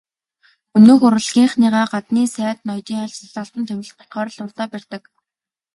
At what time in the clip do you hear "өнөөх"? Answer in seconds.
0.75-1.01